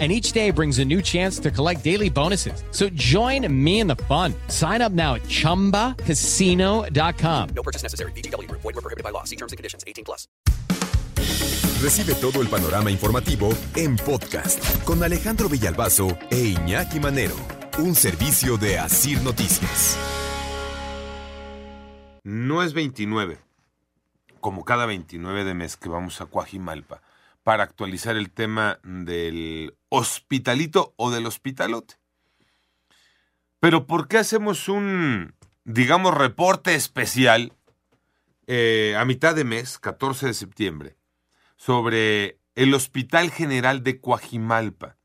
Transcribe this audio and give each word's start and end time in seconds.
and 0.00 0.10
each 0.10 0.32
day 0.32 0.50
brings 0.50 0.80
a 0.80 0.84
new 0.84 1.00
chance 1.00 1.38
to 1.38 1.52
collect 1.52 1.84
daily 1.84 2.10
bonuses. 2.10 2.64
So 2.72 2.88
join 2.94 3.46
me 3.48 3.78
in 3.78 3.86
the 3.86 3.94
fun. 4.08 4.34
Sign 4.48 4.82
up 4.82 4.90
now 4.90 5.14
at 5.14 5.22
ChumbaCasino.com. 5.28 7.48
No 7.54 7.62
purchase 7.62 7.84
necessary. 7.84 8.10
BGW. 8.16 8.50
Void 8.50 8.64
were 8.64 8.72
prohibited 8.72 9.04
by 9.04 9.10
law. 9.10 9.22
See 9.22 9.36
terms 9.36 9.52
and 9.52 9.56
conditions. 9.56 9.84
18 9.86 10.04
plus. 10.04 10.26
Recibe 11.80 12.14
todo 12.14 12.40
el 12.40 12.48
panorama 12.48 12.90
informativo 12.90 13.50
en 13.76 13.96
podcast 13.96 14.82
con 14.84 15.02
Alejandro 15.02 15.50
Villalbazo 15.50 16.16
e 16.30 16.54
Iñaki 16.56 16.98
Manero. 16.98 17.36
Un 17.78 17.94
servicio 17.94 18.56
de 18.56 18.78
Asir 18.78 19.20
Noticias. 19.20 19.98
No 22.22 22.62
es 22.62 22.72
29, 22.72 23.38
como 24.40 24.64
cada 24.64 24.86
29 24.86 25.44
de 25.44 25.52
mes 25.52 25.76
que 25.76 25.90
vamos 25.90 26.22
a 26.22 26.26
Coajimalpa 26.26 27.02
para 27.44 27.62
actualizar 27.62 28.16
el 28.16 28.30
tema 28.30 28.80
del 28.82 29.76
hospitalito 29.90 30.94
o 30.96 31.10
del 31.10 31.26
hospitalote. 31.26 31.96
Pero 33.60 33.86
¿por 33.86 34.08
qué 34.08 34.18
hacemos 34.18 34.68
un, 34.68 35.34
digamos, 35.64 36.14
reporte 36.14 36.74
especial 36.74 37.52
eh, 38.46 38.96
a 38.98 39.04
mitad 39.04 39.34
de 39.34 39.44
mes, 39.44 39.78
14 39.78 40.26
de 40.26 40.34
septiembre, 40.34 40.96
sobre 41.56 42.40
el 42.54 42.74
Hospital 42.74 43.30
General 43.30 43.82
de 43.82 44.00
Coajimalpa? 44.00 44.96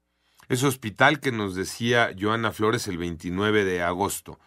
Ese 0.48 0.66
hospital 0.66 1.20
que 1.20 1.32
nos 1.32 1.56
decía 1.56 2.10
Joana 2.20 2.52
Flores 2.52 2.88
el 2.88 2.98
29 2.98 3.66
de 3.66 3.82
agosto, 3.82 4.40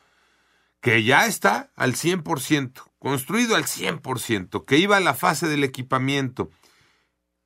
que 0.80 1.04
ya 1.04 1.26
está 1.26 1.70
al 1.76 1.94
100%, 1.94 2.82
construido 2.98 3.54
al 3.54 3.64
100%, 3.64 4.64
que 4.64 4.78
iba 4.78 4.96
a 4.96 5.00
la 5.00 5.14
fase 5.14 5.46
del 5.46 5.62
equipamiento, 5.62 6.50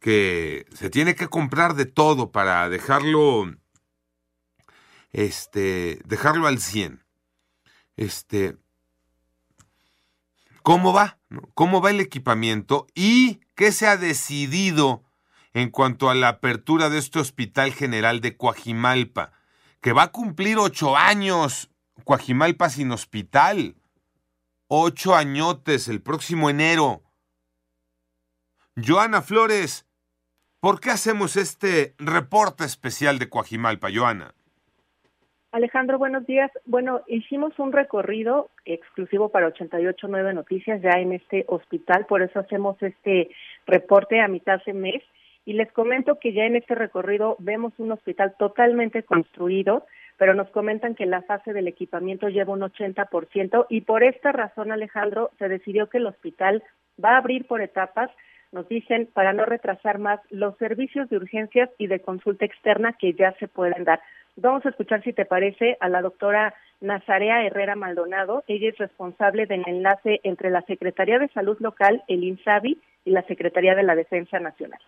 que 0.06 0.66
se 0.72 0.88
tiene 0.88 1.16
que 1.16 1.26
comprar 1.26 1.74
de 1.74 1.84
todo 1.84 2.30
para 2.30 2.68
dejarlo 2.68 3.52
este 5.10 6.00
dejarlo 6.04 6.46
al 6.46 6.60
100. 6.60 7.04
Este 7.96 8.56
¿Cómo 10.62 10.92
va? 10.92 11.18
¿Cómo 11.54 11.80
va 11.80 11.90
el 11.90 11.98
equipamiento 11.98 12.86
y 12.94 13.40
qué 13.56 13.72
se 13.72 13.88
ha 13.88 13.96
decidido 13.96 15.02
en 15.54 15.70
cuanto 15.70 16.08
a 16.08 16.14
la 16.14 16.28
apertura 16.28 16.88
de 16.88 16.98
este 16.98 17.18
Hospital 17.18 17.72
General 17.72 18.20
de 18.20 18.36
Coajimalpa, 18.36 19.32
que 19.80 19.92
va 19.92 20.04
a 20.04 20.12
cumplir 20.12 20.58
ocho 20.58 20.96
años 20.96 21.68
Coajimalpa 22.04 22.70
sin 22.70 22.92
hospital? 22.92 23.74
Ocho 24.68 25.16
añotes 25.16 25.88
el 25.88 26.00
próximo 26.00 26.48
enero. 26.48 27.02
Joana 28.76 29.20
Flores, 29.20 29.85
¿por 30.66 30.80
qué 30.80 30.90
hacemos 30.90 31.36
este 31.36 31.94
reporte 31.96 32.64
especial 32.64 33.20
de 33.20 33.28
Coajimalpa, 33.28 33.86
Joana? 33.94 34.34
Alejandro, 35.52 35.96
buenos 35.96 36.26
días. 36.26 36.50
Bueno, 36.64 37.02
hicimos 37.06 37.56
un 37.60 37.70
recorrido 37.70 38.50
exclusivo 38.64 39.28
para 39.28 39.46
889 39.46 40.34
Noticias 40.34 40.82
ya 40.82 40.98
en 40.98 41.12
este 41.12 41.44
hospital, 41.46 42.06
por 42.06 42.20
eso 42.20 42.40
hacemos 42.40 42.82
este 42.82 43.30
reporte 43.64 44.20
a 44.20 44.26
mitad 44.26 44.60
de 44.66 44.72
mes. 44.72 45.04
Y 45.44 45.52
les 45.52 45.70
comento 45.70 46.18
que 46.18 46.32
ya 46.32 46.42
en 46.42 46.56
este 46.56 46.74
recorrido 46.74 47.36
vemos 47.38 47.72
un 47.78 47.92
hospital 47.92 48.34
totalmente 48.36 49.04
construido, 49.04 49.86
pero 50.16 50.34
nos 50.34 50.50
comentan 50.50 50.96
que 50.96 51.06
la 51.06 51.22
fase 51.22 51.52
del 51.52 51.68
equipamiento 51.68 52.28
lleva 52.28 52.54
un 52.54 52.62
80% 52.62 53.66
y 53.68 53.82
por 53.82 54.02
esta 54.02 54.32
razón, 54.32 54.72
Alejandro, 54.72 55.30
se 55.38 55.48
decidió 55.48 55.88
que 55.88 55.98
el 55.98 56.08
hospital 56.08 56.64
va 56.98 57.10
a 57.10 57.18
abrir 57.18 57.46
por 57.46 57.60
etapas 57.60 58.10
nos 58.56 58.68
dicen 58.68 59.08
para 59.12 59.34
no 59.34 59.44
retrasar 59.44 59.98
más 59.98 60.18
los 60.30 60.56
servicios 60.56 61.08
de 61.10 61.18
urgencias 61.18 61.68
y 61.78 61.86
de 61.88 62.00
consulta 62.00 62.46
externa 62.46 62.94
que 62.94 63.12
ya 63.12 63.32
se 63.38 63.48
pueden 63.48 63.84
dar. 63.84 64.00
Vamos 64.36 64.64
a 64.64 64.70
escuchar, 64.70 65.02
si 65.02 65.12
te 65.12 65.26
parece, 65.26 65.76
a 65.80 65.88
la 65.90 66.00
doctora 66.00 66.54
Nazarea 66.80 67.44
Herrera 67.44 67.76
Maldonado. 67.76 68.44
Ella 68.48 68.70
es 68.70 68.78
responsable 68.78 69.46
del 69.46 69.62
enlace 69.66 70.20
entre 70.24 70.50
la 70.50 70.62
Secretaría 70.62 71.18
de 71.18 71.28
Salud 71.28 71.58
Local, 71.60 72.02
el 72.08 72.24
INSABI, 72.24 72.80
y 73.04 73.10
la 73.10 73.22
Secretaría 73.22 73.74
de 73.74 73.84
la 73.84 73.94
Defensa 73.94 74.40
Nacional. 74.40 74.80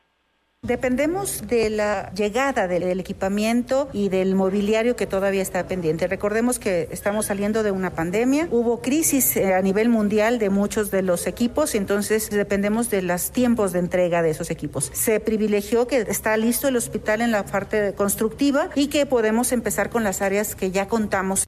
Dependemos 0.63 1.47
de 1.47 1.71
la 1.71 2.11
llegada 2.15 2.67
del 2.67 2.99
equipamiento 2.99 3.89
y 3.93 4.09
del 4.09 4.35
mobiliario 4.35 4.97
que 4.97 5.07
todavía 5.07 5.41
está 5.41 5.69
pendiente. 5.69 6.09
Recordemos 6.09 6.59
que 6.59 6.89
estamos 6.91 7.27
saliendo 7.27 7.63
de 7.63 7.71
una 7.71 7.91
pandemia, 7.91 8.49
hubo 8.51 8.83
crisis 8.83 9.37
eh, 9.37 9.55
a 9.55 9.63
nivel 9.63 9.89
mundial 9.89 10.41
de 10.41 10.51
muchos 10.51 10.91
de 10.91 11.03
los 11.03 11.29
equipos, 11.29 11.77
entonces 11.77 12.29
dependemos 12.29 12.91
de 12.91 13.03
los 13.03 13.31
tiempos 13.31 13.73
de 13.73 13.79
entrega 13.79 14.21
de 14.21 14.31
esos 14.31 14.51
equipos. 14.51 14.87
Se 14.87 15.21
privilegió 15.21 15.87
que 15.87 15.99
está 15.99 16.37
listo 16.37 16.67
el 16.67 16.77
hospital 16.77 17.21
en 17.21 17.31
la 17.31 17.45
parte 17.45 17.95
constructiva 17.95 18.69
y 18.75 18.89
que 18.89 19.07
podemos 19.07 19.53
empezar 19.53 19.91
con 19.91 20.03
las 20.03 20.23
áreas 20.23 20.57
que 20.57 20.73
ya 20.73 20.89
contamos. 20.89 21.47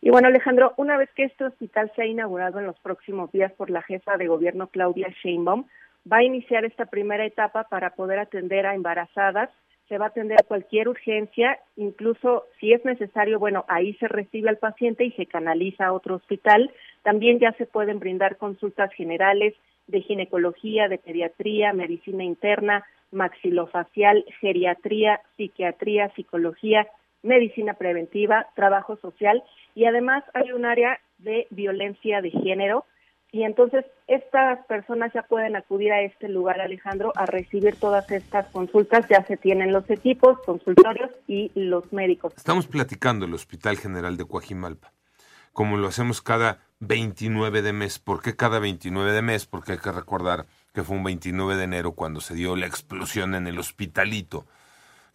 Y 0.00 0.10
bueno, 0.10 0.26
Alejandro, 0.26 0.74
una 0.76 0.96
vez 0.96 1.08
que 1.14 1.22
este 1.22 1.44
hospital 1.44 1.92
sea 1.94 2.04
inaugurado 2.04 2.58
en 2.58 2.66
los 2.66 2.78
próximos 2.80 3.30
días 3.30 3.52
por 3.52 3.70
la 3.70 3.82
jefa 3.82 4.16
de 4.16 4.26
gobierno 4.26 4.66
Claudia 4.66 5.08
Sheinbaum, 5.22 5.66
va 6.10 6.18
a 6.18 6.24
iniciar 6.24 6.64
esta 6.64 6.86
primera 6.86 7.24
etapa 7.24 7.64
para 7.64 7.94
poder 7.94 8.18
atender 8.18 8.66
a 8.66 8.74
embarazadas, 8.74 9.50
se 9.88 9.98
va 9.98 10.06
a 10.06 10.08
atender 10.08 10.38
cualquier 10.46 10.88
urgencia, 10.88 11.58
incluso 11.76 12.44
si 12.58 12.72
es 12.72 12.84
necesario, 12.84 13.38
bueno, 13.38 13.64
ahí 13.68 13.94
se 13.94 14.08
recibe 14.08 14.48
al 14.48 14.56
paciente 14.56 15.04
y 15.04 15.12
se 15.12 15.26
canaliza 15.26 15.86
a 15.86 15.92
otro 15.92 16.14
hospital. 16.14 16.72
También 17.02 17.38
ya 17.38 17.52
se 17.52 17.66
pueden 17.66 17.98
brindar 17.98 18.36
consultas 18.38 18.92
generales 18.94 19.54
de 19.88 20.00
ginecología, 20.00 20.88
de 20.88 20.98
pediatría, 20.98 21.72
medicina 21.72 22.24
interna, 22.24 22.84
maxilofacial, 23.10 24.24
geriatría, 24.40 25.20
psiquiatría, 25.36 26.08
psicología, 26.14 26.88
medicina 27.22 27.74
preventiva, 27.74 28.46
trabajo 28.54 28.96
social 28.96 29.42
y 29.74 29.84
además 29.84 30.24
hay 30.34 30.52
un 30.52 30.64
área 30.64 30.98
de 31.18 31.46
violencia 31.50 32.20
de 32.20 32.30
género 32.30 32.84
y 33.32 33.44
entonces 33.44 33.86
estas 34.06 34.64
personas 34.66 35.10
ya 35.14 35.22
pueden 35.22 35.56
acudir 35.56 35.90
a 35.90 36.02
este 36.02 36.28
lugar, 36.28 36.60
Alejandro, 36.60 37.14
a 37.16 37.24
recibir 37.24 37.76
todas 37.76 38.10
estas 38.10 38.46
consultas. 38.48 39.06
Ya 39.08 39.24
se 39.24 39.38
tienen 39.38 39.72
los 39.72 39.88
equipos, 39.88 40.38
consultorios 40.44 41.10
y 41.26 41.50
los 41.54 41.90
médicos. 41.94 42.34
Estamos 42.36 42.66
platicando 42.66 43.24
el 43.24 43.32
Hospital 43.32 43.78
General 43.78 44.18
de 44.18 44.26
Coajimalpa, 44.26 44.92
como 45.54 45.78
lo 45.78 45.88
hacemos 45.88 46.20
cada 46.20 46.58
29 46.80 47.62
de 47.62 47.72
mes. 47.72 47.98
¿Por 47.98 48.20
qué 48.20 48.36
cada 48.36 48.58
29 48.58 49.12
de 49.12 49.22
mes? 49.22 49.46
Porque 49.46 49.72
hay 49.72 49.78
que 49.78 49.92
recordar 49.92 50.44
que 50.74 50.82
fue 50.82 50.98
un 50.98 51.04
29 51.04 51.56
de 51.56 51.64
enero 51.64 51.92
cuando 51.92 52.20
se 52.20 52.34
dio 52.34 52.54
la 52.54 52.66
explosión 52.66 53.34
en 53.34 53.46
el 53.46 53.58
hospitalito, 53.58 54.46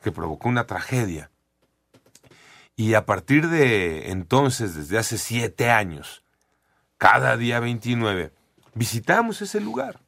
que 0.01 0.11
provocó 0.11 0.49
una 0.49 0.65
tragedia. 0.65 1.29
Y 2.75 2.95
a 2.95 3.05
partir 3.05 3.47
de 3.47 4.09
entonces, 4.09 4.73
desde 4.73 4.97
hace 4.97 5.19
siete 5.19 5.69
años, 5.69 6.23
cada 6.97 7.37
día 7.37 7.59
29, 7.59 8.31
visitamos 8.73 9.41
ese 9.41 9.61
lugar. 9.61 9.99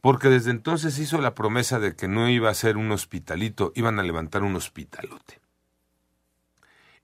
Porque 0.00 0.28
desde 0.28 0.50
entonces 0.50 0.98
hizo 0.98 1.20
la 1.20 1.34
promesa 1.34 1.78
de 1.78 1.96
que 1.96 2.08
no 2.08 2.28
iba 2.28 2.50
a 2.50 2.54
ser 2.54 2.76
un 2.76 2.92
hospitalito, 2.92 3.72
iban 3.74 3.98
a 3.98 4.02
levantar 4.02 4.42
un 4.42 4.54
hospitalote. 4.54 5.40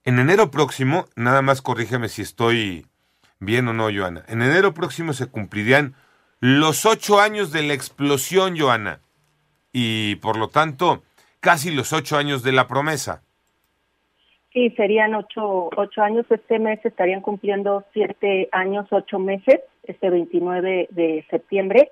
En 0.03 0.19
enero 0.19 0.51
próximo, 0.51 1.07
nada 1.15 1.41
más 1.41 1.61
corrígeme 1.61 2.09
si 2.09 2.21
estoy 2.21 2.87
bien 3.39 3.67
o 3.67 3.73
no, 3.73 3.89
Joana. 3.91 4.23
En 4.27 4.41
enero 4.41 4.73
próximo 4.73 5.13
se 5.13 5.27
cumplirían 5.27 5.95
los 6.39 6.85
ocho 6.85 7.19
años 7.19 7.51
de 7.51 7.63
la 7.63 7.73
explosión, 7.73 8.57
Joana. 8.57 8.99
Y 9.73 10.15
por 10.15 10.37
lo 10.37 10.49
tanto, 10.49 11.03
casi 11.39 11.71
los 11.71 11.93
ocho 11.93 12.17
años 12.17 12.43
de 12.43 12.51
la 12.51 12.67
promesa. 12.67 13.23
Sí, 14.53 14.69
serían 14.71 15.15
ocho, 15.15 15.69
ocho 15.77 16.01
años. 16.01 16.25
Este 16.29 16.59
mes 16.59 16.83
estarían 16.85 17.21
cumpliendo 17.21 17.85
siete 17.93 18.49
años, 18.51 18.85
ocho 18.91 19.17
meses, 19.17 19.61
este 19.83 20.09
29 20.09 20.89
de 20.91 21.25
septiembre. 21.29 21.91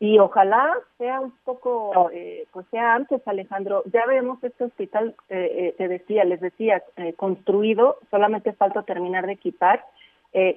Y 0.00 0.20
ojalá 0.20 0.74
sea 0.96 1.20
un 1.20 1.32
poco, 1.44 2.08
eh, 2.12 2.44
pues 2.52 2.66
sea 2.70 2.94
antes, 2.94 3.20
Alejandro. 3.26 3.82
Ya 3.92 4.06
vemos 4.06 4.42
este 4.44 4.64
hospital, 4.64 5.16
eh, 5.28 5.50
eh 5.58 5.74
te 5.76 5.88
decía, 5.88 6.24
les 6.24 6.40
decía, 6.40 6.84
eh, 6.96 7.14
construido, 7.14 7.98
solamente 8.10 8.52
falta 8.52 8.82
terminar 8.82 9.26
de 9.26 9.32
equipar. 9.32 9.84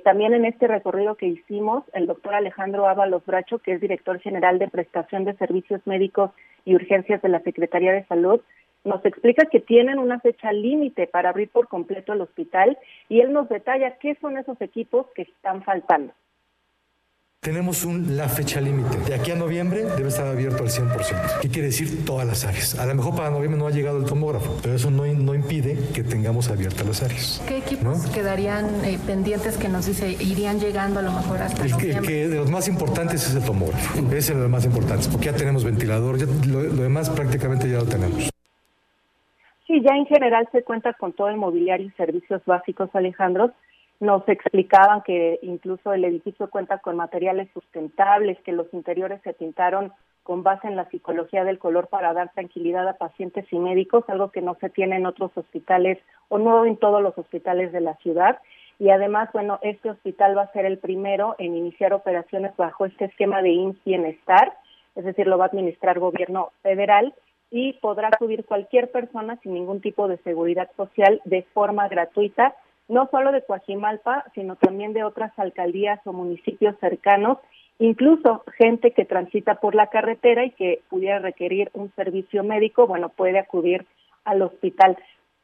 también 0.04 0.34
en 0.34 0.46
este 0.46 0.68
recorrido 0.68 1.16
que 1.16 1.28
hicimos, 1.28 1.84
el 1.94 2.06
doctor 2.06 2.36
Alejandro 2.36 2.88
Ábalos 2.88 3.26
Bracho, 3.26 3.58
que 3.60 3.72
es 3.72 3.82
director 3.82 4.20
general 4.20 4.60
de 4.60 4.68
prestación 4.68 5.24
de 5.24 5.34
servicios 5.36 5.82
médicos 5.88 6.30
y 6.66 6.76
urgencias 6.76 7.22
de 7.22 7.30
la 7.30 7.40
Secretaría 7.40 7.94
de 7.94 8.06
Salud, 8.06 8.42
nos 8.84 9.04
explica 9.06 9.46
que 9.46 9.60
tienen 9.60 10.00
una 10.00 10.20
fecha 10.20 10.52
límite 10.52 11.08
para 11.08 11.30
abrir 11.30 11.50
por 11.50 11.68
completo 11.68 12.14
el 12.14 12.22
hospital 12.22 12.78
y 13.10 13.22
él 13.22 13.32
nos 13.32 13.50
detalla 13.50 13.98
qué 13.98 14.16
son 14.22 14.38
esos 14.38 14.60
equipos 14.62 15.08
que 15.16 15.24
están 15.24 15.64
faltando. 15.64 16.14
Tenemos 17.44 17.86
un, 17.86 18.16
la 18.16 18.30
fecha 18.30 18.62
límite. 18.62 19.00
De 19.00 19.16
aquí 19.16 19.32
a 19.32 19.36
noviembre 19.36 19.84
debe 19.98 20.10
estar 20.10 20.28
abierto 20.28 20.62
al 20.62 20.70
100%. 20.70 21.40
¿Qué 21.42 21.50
quiere 21.50 21.70
decir? 21.70 22.06
Todas 22.06 22.28
las 22.28 22.46
áreas. 22.46 22.78
A 22.78 22.86
lo 22.86 22.94
mejor 22.94 23.16
para 23.16 23.32
noviembre 23.32 23.60
no 23.60 23.66
ha 23.66 23.72
llegado 23.72 23.98
el 23.98 24.06
tomógrafo, 24.06 24.60
pero 24.62 24.76
eso 24.76 24.92
no, 24.92 25.08
no 25.08 25.34
impide 25.34 25.76
que 25.92 26.04
tengamos 26.04 26.52
abiertas 26.52 26.86
las 26.86 27.02
áreas. 27.02 27.44
¿Qué 27.48 27.58
equipos 27.58 28.06
quedarían 28.12 28.86
eh, 28.86 29.00
pendientes 29.08 29.58
que 29.58 29.70
nos 29.70 29.88
dice 29.88 30.12
irían 30.20 30.60
llegando 30.60 31.00
a 31.00 31.02
lo 31.02 31.14
mejor 31.14 31.42
hasta 31.42 31.66
el 31.66 31.72
noviembre? 31.72 32.02
Que, 32.02 32.08
que 32.08 32.28
de 32.28 32.36
los 32.36 32.52
más 32.52 32.68
importantes 32.68 33.28
es 33.28 33.34
el 33.34 33.44
tomógrafo. 33.44 34.00
Ese 34.10 34.18
es 34.18 34.28
de 34.28 34.36
los 34.36 34.50
más 34.50 34.66
importantes, 34.66 35.08
porque 35.08 35.26
ya 35.26 35.36
tenemos 35.36 35.64
ventilador, 35.64 36.20
ya, 36.20 36.28
lo, 36.48 36.62
lo 36.62 36.84
demás 36.84 37.10
prácticamente 37.10 37.68
ya 37.68 37.80
lo 37.80 37.86
tenemos. 37.86 38.31
Sí, 39.72 39.82
ya 39.82 39.96
en 39.96 40.06
general 40.06 40.50
se 40.52 40.64
cuenta 40.64 40.92
con 40.92 41.14
todo 41.14 41.30
el 41.30 41.38
mobiliario 41.38 41.88
y 41.88 41.92
servicios 41.92 42.44
básicos, 42.44 42.90
Alejandro, 42.94 43.52
nos 44.02 44.28
explicaban 44.28 45.02
que 45.02 45.40
incluso 45.44 45.94
el 45.94 46.04
edificio 46.04 46.50
cuenta 46.50 46.80
con 46.80 46.98
materiales 46.98 47.48
sustentables, 47.54 48.38
que 48.42 48.52
los 48.52 48.68
interiores 48.74 49.22
se 49.22 49.32
pintaron 49.32 49.94
con 50.24 50.44
base 50.44 50.68
en 50.68 50.76
la 50.76 50.90
psicología 50.90 51.46
del 51.46 51.58
color 51.58 51.88
para 51.88 52.12
dar 52.12 52.34
tranquilidad 52.34 52.86
a 52.86 52.98
pacientes 52.98 53.46
y 53.50 53.60
médicos, 53.60 54.04
algo 54.10 54.30
que 54.30 54.42
no 54.42 54.56
se 54.56 54.70
tiene 54.70 54.98
en 54.98 55.06
otros 55.06 55.32
hospitales 55.36 56.00
o 56.28 56.38
no 56.38 56.66
en 56.66 56.76
todos 56.76 57.02
los 57.02 57.18
hospitales 57.18 57.72
de 57.72 57.80
la 57.80 57.96
ciudad. 58.00 58.40
Y 58.78 58.90
además, 58.90 59.30
bueno, 59.32 59.58
este 59.62 59.90
hospital 59.90 60.38
va 60.38 60.42
a 60.42 60.52
ser 60.52 60.66
el 60.66 60.80
primero 60.80 61.38
en 61.38 61.56
iniciar 61.56 61.94
operaciones 61.94 62.54
bajo 62.58 62.86
este 62.86 63.06
esquema 63.06 63.42
de 63.42 63.52
IMSS 63.52 63.86
Bienestar, 63.86 64.52
es 64.98 65.06
decir, 65.06 65.28
lo 65.28 65.38
va 65.38 65.46
a 65.46 65.48
administrar 65.48 65.98
gobierno 65.98 66.52
federal 66.62 67.14
y 67.52 67.74
podrá 67.74 68.08
acudir 68.08 68.46
cualquier 68.46 68.90
persona 68.92 69.38
sin 69.44 69.54
ningún 69.54 69.82
tipo 69.82 70.08
de 70.08 70.18
seguridad 70.20 70.70
social 70.78 71.22
de 71.26 71.44
forma 71.54 71.88
gratuita 71.90 72.56
no 72.92 73.08
solo 73.10 73.32
de 73.32 73.42
Coajimalpa, 73.42 74.26
sino 74.36 74.58
también 74.58 74.92
de 74.92 75.06
otras 75.06 75.32
alcaldías 75.40 76.00
o 76.06 76.12
municipios 76.12 76.76
cercanos, 76.82 77.38
incluso 77.80 78.44
gente 78.58 78.92
que 78.92 79.06
transita 79.06 79.56
por 79.56 79.76
la 79.76 79.88
carretera 79.88 80.44
y 80.44 80.52
que 80.52 80.82
pudiera 80.90 81.20
requerir 81.20 81.72
un 81.74 81.90
servicio 81.96 82.44
médico, 82.44 82.88
bueno, 82.88 83.08
puede 83.08 83.40
acudir 83.40 83.86
al 84.26 84.42
hospital. 84.42 84.98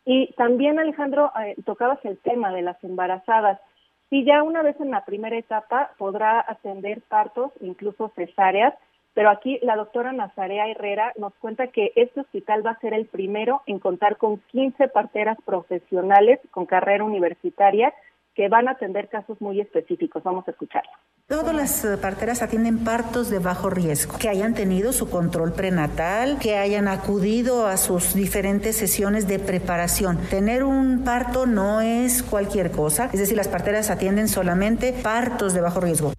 Y 0.04 0.34
también, 0.34 0.78
Alejandro, 0.78 1.32
eh, 1.42 1.56
tocabas 1.66 2.04
el 2.04 2.18
tema 2.18 2.52
de 2.52 2.64
las 2.64 2.84
embarazadas. 2.84 3.62
Si 4.10 4.26
ya 4.26 4.44
una 4.44 4.62
vez 4.62 4.80
en 4.82 4.92
la 4.92 5.06
primera 5.06 5.38
etapa 5.38 5.92
podrá 5.98 6.44
atender 6.46 7.02
partos, 7.08 7.54
incluso 7.62 8.12
cesáreas, 8.16 8.74
pero 9.18 9.32
aquí 9.32 9.58
la 9.64 9.76
doctora 9.76 10.14
Nazarea 10.14 10.68
Herrera 10.68 11.12
nos 11.18 11.34
cuenta 11.40 11.70
que 11.70 11.92
este 11.96 12.20
hospital 12.20 12.64
va 12.64 12.74
a 12.74 12.80
ser 12.80 12.94
el 12.94 13.08
primero 13.08 13.64
en 13.66 13.80
contar 13.80 14.18
con 14.18 14.38
15 14.52 14.90
parteras 14.90 15.40
profesionales 15.44 16.40
con 16.52 16.68
carrera 16.68 17.04
universitaria 17.04 17.96
que 18.36 18.48
van 18.48 18.68
a 18.68 18.74
atender 18.74 19.10
casos 19.10 19.42
muy 19.42 19.60
específicos. 19.60 20.22
Vamos 20.22 20.48
a 20.48 20.52
escucharla. 20.52 20.92
Todas 21.26 21.56
las 21.56 21.84
eh, 21.84 21.98
parteras 21.98 22.44
atienden 22.44 22.84
partos 22.84 23.32
de 23.32 23.40
bajo 23.40 23.72
riesgo, 23.72 24.20
que 24.20 24.30
hayan 24.30 24.54
tenido 24.54 24.94
su 24.94 25.10
control 25.10 25.52
prenatal, 25.52 26.38
que 26.40 26.56
hayan 26.56 26.88
acudido 26.88 27.66
a 27.66 27.78
sus 27.78 28.14
diferentes 28.14 28.78
sesiones 28.78 29.28
de 29.28 29.40
preparación. 29.40 30.20
Tener 30.30 30.64
un 30.64 31.04
parto 31.04 31.48
no 31.48 31.82
es 31.82 32.22
cualquier 32.22 32.70
cosa, 32.70 33.10
es 33.12 33.20
decir, 33.20 33.36
las 33.36 33.48
parteras 33.48 33.90
atienden 33.90 34.28
solamente 34.28 34.94
partos 34.94 35.56
de 35.56 35.62
bajo 35.62 35.80
riesgo. 35.80 36.14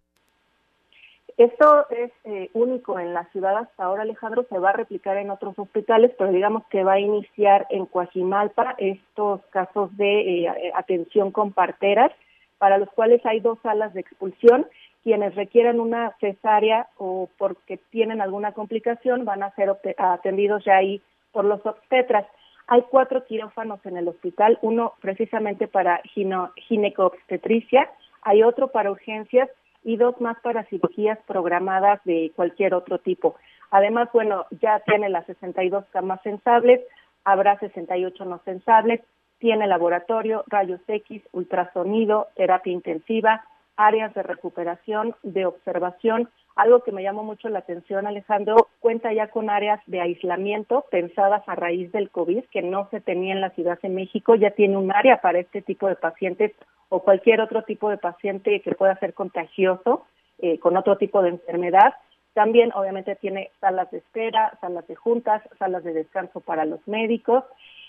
Esto 1.39 1.89
es 1.91 2.11
eh, 2.25 2.51
único 2.53 2.99
en 2.99 3.15
la 3.15 3.25
ciudad 3.27 3.57
hasta 3.57 3.85
ahora, 3.85 4.03
Alejandro, 4.03 4.45
se 4.49 4.59
va 4.59 4.71
a 4.71 4.73
replicar 4.73 5.17
en 5.19 5.31
otros 5.31 5.57
hospitales, 5.57 6.11
pero 6.19 6.33
digamos 6.33 6.67
que 6.67 6.83
va 6.83 6.95
a 6.95 7.01
iniciar 7.01 7.65
en 7.71 7.87
Coajimalpa 7.87 8.75
estos 8.77 9.41
casos 9.51 9.97
de 9.97 10.47
eh, 10.47 10.73
atención 10.75 11.31
con 11.31 11.53
parteras, 11.53 12.11
para 12.59 12.77
los 12.77 12.91
cuales 12.91 13.25
hay 13.25 13.39
dos 13.39 13.57
salas 13.63 13.95
de 13.95 14.01
expulsión. 14.01 14.67
Quienes 15.05 15.37
requieran 15.37 15.79
una 15.79 16.17
cesárea 16.19 16.89
o 16.97 17.29
porque 17.39 17.77
tienen 17.91 18.21
alguna 18.21 18.51
complicación 18.51 19.25
van 19.25 19.45
a 19.45 19.55
ser 19.55 19.77
atendidos 19.97 20.65
ya 20.65 20.79
ahí 20.79 21.01
por 21.31 21.45
los 21.45 21.65
obstetras. 21.65 22.27
Hay 22.67 22.83
cuatro 22.91 23.25
quirófanos 23.27 23.79
en 23.87 23.97
el 23.97 24.09
hospital, 24.09 24.59
uno 24.61 24.95
precisamente 25.01 25.69
para 25.69 26.03
gineco-obstetricia, 26.05 27.89
hay 28.23 28.43
otro 28.43 28.73
para 28.73 28.91
urgencias 28.91 29.49
y 29.83 29.97
dos 29.97 30.21
más 30.21 30.39
para 30.41 30.65
cirugías 30.65 31.19
programadas 31.27 32.01
de 32.05 32.33
cualquier 32.35 32.75
otro 32.75 32.99
tipo. 32.99 33.37
Además, 33.71 34.09
bueno, 34.13 34.47
ya 34.63 34.81
tiene 34.81 35.09
las 35.09 35.27
62 35.27 35.85
camas 35.93 36.21
sensables, 36.23 36.81
habrá 37.25 37.59
68 37.59 38.25
no 38.25 38.41
sensables, 38.45 39.01
tiene 39.39 39.67
laboratorio, 39.67 40.45
rayos 40.49 40.81
X, 40.87 41.23
ultrasonido, 41.33 42.29
terapia 42.35 42.73
intensiva, 42.73 43.45
áreas 43.77 44.13
de 44.15 44.23
recuperación, 44.23 45.15
de 45.23 45.47
observación. 45.47 46.29
Algo 46.57 46.83
que 46.83 46.91
me 46.91 47.05
llamó 47.05 47.23
mucho 47.23 47.49
la 47.49 47.61
atención, 47.61 48.07
Alejandro, 48.07 48.69
cuenta 48.81 49.13
ya 49.13 49.29
con 49.29 49.49
áreas 49.49 49.81
de 49.87 50.01
aislamiento 50.01 50.85
pensadas 50.91 51.43
a 51.47 51.55
raíz 51.55 51.93
del 51.93 52.11
COVID, 52.11 52.45
que 52.51 52.63
no 52.63 52.89
se 52.91 53.01
tenía 53.01 53.33
en 53.33 53.41
la 53.41 53.51
Ciudad 53.51 53.79
de 53.81 53.89
México. 53.89 54.35
Ya 54.35 54.51
tiene 54.51 54.77
un 54.77 54.91
área 54.91 55.21
para 55.21 55.39
este 55.39 55.63
tipo 55.63 55.87
de 55.87 55.95
pacientes 55.95 56.53
o 56.89 57.01
cualquier 57.03 57.41
otro 57.41 57.63
tipo 57.63 57.91
de 57.91 57.99
paciente 57.99 58.61
que 58.61 58.75
pueda 58.75 58.99
ser 58.99 59.15
contagioso 59.15 60.07
eh, 60.39 60.59
con 60.59 60.77
otro 60.77 60.97
tipo 60.97 61.23
de 61.23 61.31
enfermedad. 61.31 61.95
También, 62.35 62.71
obviamente, 62.75 63.17
tiene 63.17 63.51
salas 63.61 63.91
de 63.91 63.99
espera, 63.99 64.57
salas 64.61 64.87
de 64.87 64.95
juntas, 64.95 65.43
salas 65.59 65.83
de 65.85 65.93
descanso 65.93 66.41
para 66.41 66.65
los 66.65 66.87
médicos. 66.87 67.45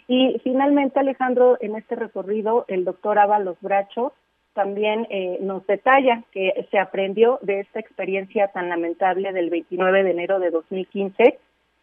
Y 0.07 0.39
finalmente, 0.43 0.99
Alejandro, 0.99 1.57
en 1.61 1.75
este 1.75 1.95
recorrido, 1.95 2.65
el 2.67 2.83
doctor 2.83 3.19
Ábalos 3.19 3.57
Bracho 3.61 4.13
también 4.53 5.07
eh, 5.09 5.37
nos 5.41 5.65
detalla 5.67 6.23
que 6.31 6.67
se 6.71 6.79
aprendió 6.79 7.39
de 7.41 7.59
esta 7.59 7.79
experiencia 7.79 8.47
tan 8.47 8.69
lamentable 8.69 9.31
del 9.31 9.49
29 9.49 10.03
de 10.03 10.11
enero 10.11 10.39
de 10.39 10.49
2015 10.49 11.37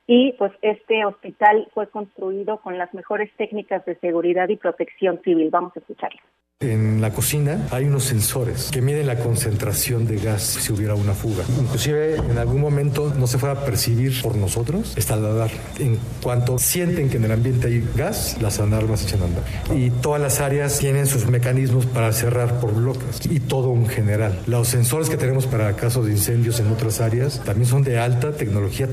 y 0.07 0.33
pues 0.33 0.53
este 0.63 1.05
hospital 1.05 1.69
fue 1.73 1.89
construido 1.89 2.59
con 2.59 2.79
las 2.79 2.93
mejores 2.95 3.31
técnicas 3.37 3.85
de 3.87 3.97
seguridad 3.97 4.49
y 4.49 4.57
protección 4.57 5.21
civil. 5.23 5.51
Vamos 5.51 5.77
a 5.77 5.81
escucharlo. 5.81 6.21
En 6.61 7.03
la 7.03 7.11
cocina 7.11 7.69
hay 7.70 7.85
unos 7.85 8.05
sensores 8.05 8.70
que 8.73 8.81
miden 8.81 9.06
la 9.06 9.17
concentración 9.17 10.06
de 10.06 10.17
gas 10.17 10.41
si 10.41 10.73
hubiera 10.73 10.94
una 10.94 11.12
fuga. 11.12 11.44
Inclusive 11.61 12.17
en 12.17 12.38
algún 12.38 12.62
momento 12.62 13.12
no 13.14 13.26
se 13.26 13.37
fuera 13.37 13.61
a 13.61 13.64
percibir 13.67 14.23
por 14.23 14.37
nosotros, 14.37 14.97
está 14.97 15.12
al 15.12 15.23
radar. 15.23 15.50
En 15.79 15.99
cuanto 16.23 16.56
sienten 16.56 17.11
que 17.11 17.19
en 17.19 17.25
el 17.25 17.32
ambiente 17.32 17.67
hay 17.67 17.87
gas, 17.94 18.41
las 18.41 18.58
alarmas 18.58 19.05
echan 19.05 19.20
a 19.20 19.25
andar. 19.26 19.44
Y 19.76 19.91
todas 20.00 20.19
las 20.19 20.41
áreas 20.41 20.79
tienen 20.79 21.05
sus 21.05 21.29
mecanismos 21.29 21.85
para 21.85 22.11
cerrar 22.12 22.58
por 22.58 22.75
bloques 22.75 23.26
y 23.31 23.38
todo 23.38 23.75
en 23.75 23.87
general. 23.87 24.41
Los 24.47 24.69
sensores 24.69 25.11
que 25.11 25.19
tenemos 25.19 25.47
para 25.47 25.76
casos 25.76 26.06
de 26.06 26.12
incendios 26.12 26.58
en 26.58 26.73
otras 26.73 27.03
áreas 27.03 27.44
también 27.44 27.67
son 27.67 27.82
de 27.82 27.99
alta 27.99 28.32
tecnología. 28.32 28.88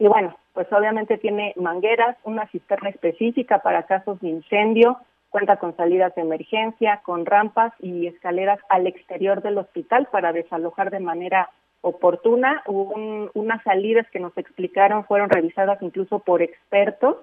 Y 0.00 0.08
bueno, 0.08 0.36
pues 0.52 0.66
obviamente 0.72 1.16
tiene 1.18 1.54
mangueras, 1.54 2.16
una 2.24 2.48
cisterna 2.48 2.88
específica 2.88 3.60
para 3.60 3.86
casos 3.86 4.20
de 4.20 4.30
incendio, 4.30 4.98
Cuenta 5.30 5.56
con 5.56 5.76
salidas 5.76 6.14
de 6.14 6.22
emergencia, 6.22 7.00
con 7.04 7.26
rampas 7.26 7.72
y 7.80 8.06
escaleras 8.06 8.58
al 8.68 8.86
exterior 8.86 9.42
del 9.42 9.58
hospital 9.58 10.08
para 10.10 10.32
desalojar 10.32 10.90
de 10.90 11.00
manera 11.00 11.50
oportuna. 11.82 12.62
Un, 12.66 13.30
unas 13.34 13.62
salidas 13.62 14.06
que 14.10 14.20
nos 14.20 14.36
explicaron 14.38 15.04
fueron 15.04 15.28
revisadas 15.28 15.80
incluso 15.82 16.20
por 16.20 16.42
expertos 16.42 17.16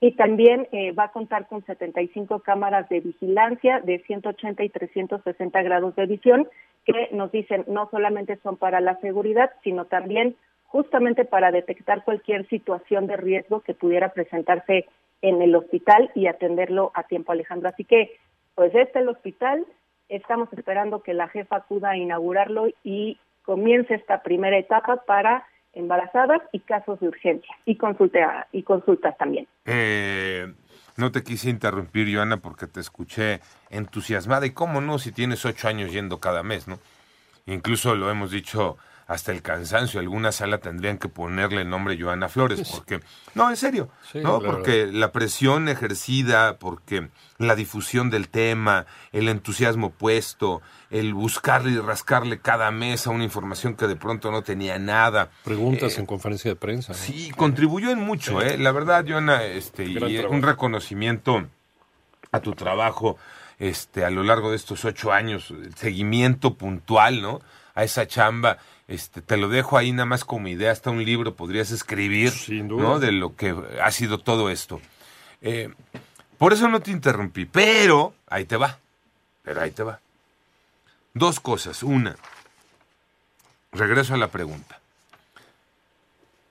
y 0.00 0.12
también 0.12 0.68
eh, 0.72 0.92
va 0.92 1.04
a 1.04 1.12
contar 1.12 1.46
con 1.46 1.64
75 1.64 2.40
cámaras 2.40 2.88
de 2.88 3.00
vigilancia 3.00 3.80
de 3.80 4.00
180 4.00 4.62
y 4.62 4.68
360 4.68 5.62
grados 5.62 5.96
de 5.96 6.06
visión 6.06 6.48
que 6.84 7.08
nos 7.12 7.32
dicen 7.32 7.64
no 7.68 7.88
solamente 7.90 8.36
son 8.42 8.56
para 8.56 8.80
la 8.80 9.00
seguridad, 9.00 9.50
sino 9.62 9.86
también 9.86 10.36
justamente 10.66 11.24
para 11.24 11.52
detectar 11.52 12.04
cualquier 12.04 12.46
situación 12.48 13.06
de 13.06 13.16
riesgo 13.16 13.60
que 13.60 13.74
pudiera 13.74 14.12
presentarse 14.12 14.86
en 15.22 15.42
el 15.42 15.54
hospital 15.54 16.10
y 16.14 16.26
atenderlo 16.26 16.92
a 16.94 17.04
tiempo, 17.04 17.32
Alejandro. 17.32 17.68
Así 17.68 17.84
que, 17.84 18.18
pues 18.54 18.74
este 18.74 18.98
es 18.98 19.04
el 19.04 19.08
hospital, 19.08 19.64
estamos 20.08 20.52
esperando 20.52 21.02
que 21.02 21.14
la 21.14 21.28
jefa 21.28 21.56
acuda 21.56 21.90
a 21.90 21.96
inaugurarlo 21.96 22.68
y 22.82 23.18
comience 23.44 23.94
esta 23.94 24.22
primera 24.22 24.58
etapa 24.58 25.04
para 25.06 25.46
embarazadas 25.72 26.40
y 26.52 26.60
casos 26.60 27.00
de 27.00 27.08
urgencia 27.08 27.54
y 27.64 27.76
consulta 27.76 28.46
y 28.52 28.62
consultas 28.62 29.16
también. 29.18 29.48
Eh, 29.64 30.46
no 30.96 31.10
te 31.10 31.22
quise 31.22 31.50
interrumpir, 31.50 32.14
Joana, 32.14 32.36
porque 32.36 32.66
te 32.66 32.80
escuché 32.80 33.40
entusiasmada 33.70 34.46
y 34.46 34.52
cómo 34.52 34.80
no 34.80 34.98
si 34.98 35.12
tienes 35.12 35.44
ocho 35.44 35.68
años 35.68 35.92
yendo 35.92 36.20
cada 36.20 36.42
mes, 36.42 36.68
¿no? 36.68 36.78
Incluso 37.46 37.94
lo 37.94 38.10
hemos 38.10 38.30
dicho 38.30 38.78
hasta 39.06 39.32
el 39.32 39.42
cansancio. 39.42 40.00
Alguna 40.00 40.32
sala 40.32 40.58
tendrían 40.58 40.98
que 40.98 41.08
ponerle 41.08 41.62
el 41.62 41.70
nombre 41.70 41.98
Joana 42.00 42.28
Flores, 42.28 42.68
porque, 42.70 43.00
no, 43.34 43.50
en 43.50 43.56
serio, 43.56 43.90
¿no? 44.14 44.40
Porque 44.40 44.86
la 44.86 45.12
presión 45.12 45.68
ejercida, 45.68 46.58
porque 46.58 47.08
la 47.38 47.54
difusión 47.54 48.10
del 48.10 48.28
tema, 48.28 48.86
el 49.12 49.28
entusiasmo 49.28 49.90
puesto, 49.90 50.62
el 50.90 51.14
buscarle 51.14 51.72
y 51.72 51.78
rascarle 51.78 52.38
cada 52.38 52.70
mes 52.70 53.06
a 53.06 53.10
una 53.10 53.24
información 53.24 53.74
que 53.74 53.86
de 53.86 53.96
pronto 53.96 54.30
no 54.30 54.42
tenía 54.42 54.78
nada. 54.78 55.30
Preguntas 55.44 55.96
eh, 55.96 56.00
en 56.00 56.06
conferencia 56.06 56.50
de 56.50 56.56
prensa. 56.56 56.94
Sí, 56.94 57.32
contribuyó 57.36 57.90
en 57.90 58.00
mucho, 58.00 58.40
¿eh? 58.40 58.58
La 58.58 58.72
verdad, 58.72 59.04
Joana, 59.06 59.44
este, 59.44 59.84
y 59.84 60.18
un 60.18 60.42
reconocimiento 60.42 61.46
a 62.32 62.40
tu 62.40 62.52
trabajo 62.54 63.16
este, 63.58 64.04
a 64.04 64.10
lo 64.10 64.22
largo 64.22 64.50
de 64.50 64.56
estos 64.56 64.84
ocho 64.84 65.12
años, 65.12 65.50
el 65.50 65.74
seguimiento 65.74 66.54
puntual, 66.54 67.22
¿no? 67.22 67.40
a 67.74 67.84
esa 67.84 68.06
chamba. 68.06 68.58
Este, 68.86 69.22
te 69.22 69.36
lo 69.36 69.48
dejo 69.48 69.78
ahí 69.78 69.92
nada 69.92 70.06
más 70.06 70.24
como 70.24 70.48
idea, 70.48 70.70
hasta 70.70 70.90
un 70.90 71.04
libro 71.04 71.34
podrías 71.34 71.70
escribir, 71.70 72.30
Sin 72.30 72.68
duda. 72.68 72.82
¿no? 72.82 72.98
De 72.98 73.12
lo 73.12 73.34
que 73.34 73.54
ha 73.82 73.90
sido 73.90 74.18
todo 74.18 74.50
esto. 74.50 74.80
Eh, 75.40 75.72
por 76.38 76.52
eso 76.52 76.68
no 76.68 76.80
te 76.80 76.90
interrumpí, 76.90 77.46
pero 77.46 78.14
ahí 78.28 78.44
te 78.44 78.56
va, 78.56 78.78
pero 79.42 79.62
ahí 79.62 79.70
te 79.70 79.82
va. 79.82 80.00
Dos 81.14 81.40
cosas. 81.40 81.82
Una, 81.82 82.16
regreso 83.72 84.14
a 84.14 84.18
la 84.18 84.28
pregunta. 84.28 84.80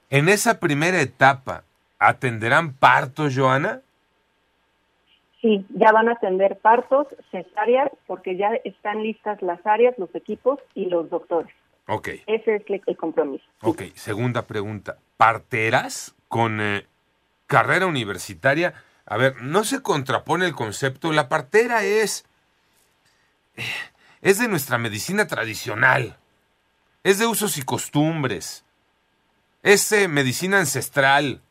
En 0.09 0.29
esa 0.29 0.59
primera 0.59 1.01
etapa, 1.01 1.63
¿atenderán 1.99 2.73
partos, 2.73 3.33
Joana? 3.35 3.81
Sí, 5.43 5.63
ya 5.75 5.91
van 5.91 6.07
a 6.09 6.13
atender 6.13 6.57
partos, 6.57 7.05
cesáreas, 7.29 7.91
porque 8.07 8.35
ya 8.37 8.49
están 8.63 9.03
listas 9.03 9.39
las 9.41 9.59
áreas, 9.67 9.93
los 9.99 10.09
equipos 10.15 10.57
y 10.73 10.85
los 10.85 11.09
doctores. 11.09 11.53
Ok, 11.87 12.07
Ese 12.27 12.55
es 12.55 12.63
el, 12.87 12.95
compromiso. 12.97 13.43
ok. 13.61 13.81
Segunda 13.93 14.43
pregunta. 14.47 14.97
¿Parteras 15.17 16.15
con 16.29 16.61
eh, 16.61 16.85
carrera 17.45 17.87
universitaria? 17.87 18.73
A 19.05 19.17
ver, 19.17 19.41
no 19.41 19.65
se 19.65 19.81
contrapone 19.81 20.45
el 20.45 20.55
concepto. 20.55 21.11
La 21.11 21.27
partera 21.27 21.83
es. 21.83 22.25
eh, 23.57 23.63
Es 24.21 24.39
de 24.39 24.47
nuestra 24.47 24.77
medicina 24.77 25.27
tradicional. 25.27 26.15
Es 27.03 27.19
de 27.19 27.27
usos 27.27 27.57
y 27.57 27.63
costumbres. 27.63 28.63
Es 29.61 29.91
eh, 29.91 30.07
medicina 30.07 30.59
ancestral. 30.59 31.41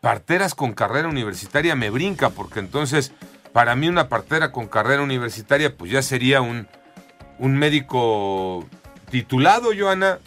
Parteras 0.00 0.54
con 0.54 0.72
carrera 0.72 1.08
universitaria 1.08 1.76
me 1.76 1.90
brinca, 1.90 2.30
porque 2.30 2.60
entonces, 2.60 3.12
para 3.52 3.76
mí, 3.76 3.88
una 3.88 4.08
partera 4.08 4.50
con 4.50 4.66
carrera 4.66 5.02
universitaria, 5.02 5.76
pues 5.76 5.90
ya 5.90 6.00
sería 6.00 6.40
un, 6.40 6.68
un 7.38 7.58
médico 7.58 8.64
titulado, 9.10 9.70
Joana. 9.78 10.18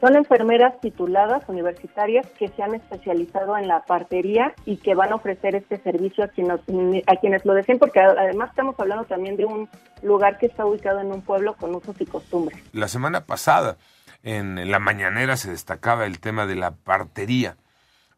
Son 0.00 0.14
enfermeras 0.14 0.78
tituladas 0.80 1.42
universitarias 1.48 2.26
que 2.38 2.48
se 2.48 2.62
han 2.62 2.74
especializado 2.74 3.56
en 3.58 3.66
la 3.66 3.82
partería 3.84 4.54
y 4.64 4.76
que 4.76 4.94
van 4.94 5.12
a 5.12 5.16
ofrecer 5.16 5.54
este 5.54 5.78
servicio 5.78 6.24
a 6.24 6.28
quienes, 6.28 6.60
a 7.06 7.16
quienes 7.16 7.44
lo 7.44 7.54
deseen, 7.54 7.78
porque 7.78 8.00
además 8.00 8.50
estamos 8.50 8.74
hablando 8.78 9.04
también 9.04 9.36
de 9.36 9.46
un 9.46 9.68
lugar 10.02 10.38
que 10.38 10.46
está 10.46 10.64
ubicado 10.64 11.00
en 11.00 11.12
un 11.12 11.22
pueblo 11.22 11.54
con 11.54 11.74
usos 11.74 11.98
y 11.98 12.06
costumbres. 12.06 12.58
La 12.72 12.88
semana 12.88 13.24
pasada, 13.24 13.76
en 14.22 14.70
la 14.70 14.78
mañanera, 14.78 15.36
se 15.36 15.50
destacaba 15.50 16.06
el 16.06 16.20
tema 16.20 16.46
de 16.46 16.56
la 16.56 16.72
partería. 16.72 17.56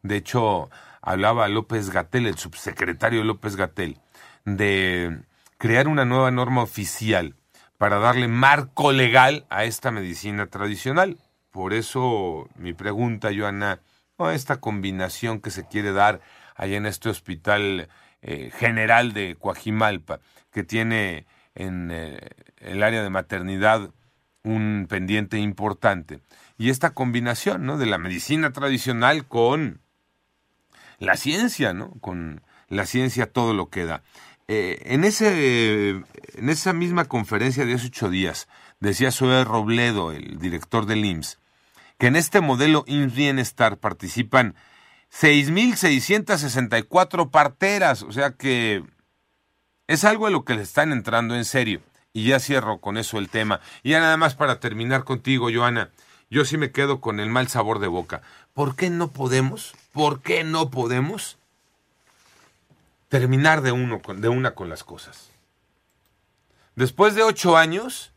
De 0.03 0.17
hecho, 0.17 0.69
hablaba 1.01 1.47
López 1.47 1.89
Gatel, 1.89 2.27
el 2.27 2.37
subsecretario 2.37 3.23
López 3.23 3.55
Gatel, 3.55 3.97
de 4.45 5.21
crear 5.57 5.87
una 5.87 6.05
nueva 6.05 6.31
norma 6.31 6.63
oficial 6.63 7.35
para 7.77 7.99
darle 7.99 8.27
marco 8.27 8.91
legal 8.91 9.45
a 9.49 9.63
esta 9.65 9.91
medicina 9.91 10.47
tradicional. 10.47 11.17
Por 11.51 11.73
eso 11.73 12.47
mi 12.55 12.73
pregunta, 12.73 13.29
Joana, 13.35 13.81
¿no? 14.17 14.31
esta 14.31 14.59
combinación 14.59 15.39
que 15.39 15.51
se 15.51 15.67
quiere 15.67 15.91
dar 15.91 16.21
allá 16.55 16.77
en 16.77 16.85
este 16.85 17.09
hospital 17.09 17.89
eh, 18.21 18.51
general 18.53 19.13
de 19.13 19.37
Coajimalpa, 19.39 20.19
que 20.51 20.63
tiene 20.63 21.25
en 21.55 21.89
eh, 21.91 22.19
el 22.57 22.83
área 22.83 23.01
de 23.01 23.09
maternidad 23.09 23.91
un 24.43 24.87
pendiente 24.89 25.37
importante. 25.37 26.19
Y 26.57 26.69
esta 26.69 26.93
combinación 26.93 27.65
¿no? 27.65 27.77
de 27.77 27.85
la 27.85 27.97
medicina 27.97 28.51
tradicional 28.51 29.25
con 29.25 29.81
la 30.99 31.17
ciencia, 31.17 31.73
¿no? 31.73 31.91
Con 32.01 32.41
la 32.67 32.85
ciencia 32.85 33.31
todo 33.31 33.53
lo 33.53 33.69
que 33.69 33.85
da. 33.85 34.03
Eh, 34.47 34.81
en, 34.85 35.03
ese, 35.03 35.89
en 35.89 36.49
esa 36.49 36.73
misma 36.73 37.05
conferencia 37.05 37.65
de 37.65 37.73
hace 37.73 37.87
ocho 37.87 38.09
días, 38.09 38.47
decía 38.79 39.11
Zoe 39.11 39.43
Robledo, 39.43 40.11
el 40.11 40.39
director 40.39 40.85
del 40.85 41.05
IMSS, 41.05 41.39
que 41.97 42.07
en 42.07 42.15
este 42.15 42.41
modelo 42.41 42.83
IMSS 42.87 43.15
Bienestar 43.15 43.77
participan 43.77 44.55
6.664 45.11 47.29
parteras, 47.29 48.03
o 48.03 48.11
sea 48.11 48.31
que 48.31 48.83
es 49.87 50.03
algo 50.03 50.27
a 50.27 50.29
lo 50.29 50.45
que 50.45 50.53
le 50.53 50.61
están 50.61 50.91
entrando 50.91 51.35
en 51.35 51.45
serio. 51.45 51.81
Y 52.11 52.27
ya 52.27 52.39
cierro 52.39 52.79
con 52.79 52.97
eso 52.97 53.19
el 53.19 53.29
tema. 53.29 53.61
Y 53.83 53.91
ya 53.91 53.99
nada 53.99 54.17
más 54.17 54.33
para 54.35 54.59
terminar 54.59 55.03
contigo, 55.03 55.49
Joana, 55.53 55.91
yo 56.29 56.45
sí 56.45 56.57
me 56.57 56.71
quedo 56.71 57.01
con 57.01 57.19
el 57.19 57.29
mal 57.29 57.47
sabor 57.47 57.79
de 57.79 57.87
boca. 57.87 58.21
¿Por 58.59 58.75
qué 58.75 58.89
no 58.89 59.11
podemos? 59.11 59.73
¿Por 59.93 60.19
qué 60.19 60.43
no 60.43 60.69
podemos 60.69 61.37
terminar 63.07 63.61
de, 63.61 63.71
uno 63.71 64.01
con, 64.01 64.19
de 64.19 64.27
una 64.27 64.53
con 64.53 64.67
las 64.67 64.83
cosas? 64.83 65.29
Después 66.75 67.15
de 67.15 67.23
ocho 67.23 67.55
años, 67.55 68.11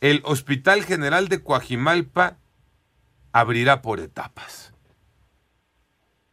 el 0.00 0.22
Hospital 0.24 0.84
General 0.84 1.28
de 1.28 1.42
Coajimalpa 1.42 2.38
abrirá 3.32 3.82
por 3.82 4.00
etapas. 4.00 4.72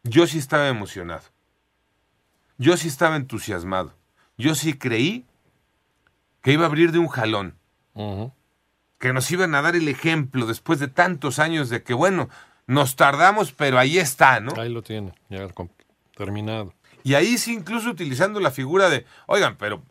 Yo 0.02 0.26
sí 0.26 0.38
estaba 0.38 0.68
emocionado. 0.68 1.24
Yo 2.56 2.78
sí 2.78 2.88
estaba 2.88 3.16
entusiasmado. 3.16 3.92
Yo 4.38 4.54
sí 4.54 4.78
creí 4.78 5.26
que 6.40 6.52
iba 6.52 6.62
a 6.62 6.68
abrir 6.68 6.90
de 6.90 7.00
un 7.00 7.08
jalón. 7.08 7.54
Que 8.98 9.12
nos 9.12 9.30
iban 9.30 9.54
a 9.54 9.60
dar 9.60 9.76
el 9.76 9.88
ejemplo 9.88 10.46
después 10.46 10.78
de 10.78 10.88
tantos 10.88 11.38
años 11.38 11.68
de 11.68 11.82
que, 11.82 11.92
bueno, 11.92 12.30
nos 12.66 12.96
tardamos, 12.96 13.52
pero 13.52 13.78
ahí 13.78 13.98
está, 13.98 14.40
¿no? 14.40 14.60
Ahí 14.60 14.68
lo 14.68 14.82
tiene, 14.82 15.14
ya 15.28 15.46
terminado. 16.16 16.74
Y 17.02 17.14
ahí 17.14 17.38
sí, 17.38 17.52
incluso 17.54 17.90
utilizando 17.90 18.40
la 18.40 18.50
figura 18.50 18.90
de, 18.90 19.06
oigan, 19.26 19.56
pero 19.56 19.82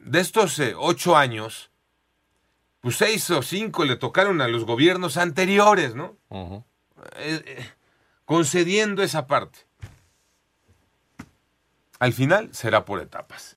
de 0.00 0.20
estos 0.20 0.58
eh, 0.60 0.74
ocho 0.76 1.16
años, 1.16 1.70
pues 2.80 2.96
seis 2.96 3.28
o 3.30 3.42
cinco 3.42 3.84
le 3.84 3.96
tocaron 3.96 4.40
a 4.40 4.48
los 4.48 4.64
gobiernos 4.64 5.16
anteriores, 5.16 5.94
¿no? 5.94 6.16
Eh, 7.16 7.42
eh, 7.44 7.70
concediendo 8.24 9.02
esa 9.02 9.26
parte. 9.26 9.58
Al 11.98 12.12
final 12.12 12.54
será 12.54 12.84
por 12.84 13.00
etapas. 13.00 13.56